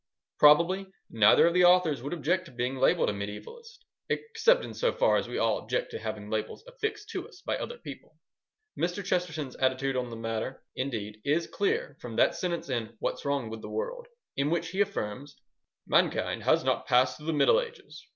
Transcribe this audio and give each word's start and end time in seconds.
Probably, 0.39 0.87
neither 1.11 1.45
of 1.45 1.53
the 1.53 1.65
authors 1.65 2.01
would 2.01 2.11
object 2.11 2.45
to 2.45 2.51
being 2.51 2.75
labelled 2.77 3.11
a 3.11 3.13
mediaevalist, 3.13 3.85
except 4.09 4.65
in 4.65 4.73
so 4.73 4.91
far 4.91 5.17
as 5.17 5.27
we 5.27 5.37
all 5.37 5.59
object 5.59 5.91
to 5.91 5.99
having 5.99 6.27
labels 6.27 6.63
affixed 6.65 7.09
to 7.09 7.27
us 7.27 7.43
by 7.45 7.55
other 7.55 7.77
people. 7.77 8.17
Mr. 8.75 9.05
Chesterton's 9.05 9.55
attitude 9.57 9.95
on 9.95 10.09
the 10.09 10.15
matter, 10.15 10.63
indeed, 10.75 11.21
is 11.23 11.45
clear 11.45 11.97
from 12.01 12.15
that 12.15 12.33
sentence 12.33 12.67
in 12.67 12.95
What's 12.97 13.25
Wrong 13.25 13.47
with 13.51 13.61
the 13.61 13.69
World, 13.69 14.07
in 14.35 14.49
which 14.49 14.69
he 14.69 14.81
affirms: 14.81 15.35
"Mankind 15.85 16.41
has 16.45 16.63
not 16.63 16.87
passed 16.87 17.17
through 17.17 17.27
the 17.27 17.33
Middle 17.33 17.61
Ages. 17.61 18.03